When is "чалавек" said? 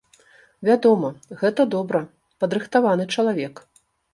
3.19-3.65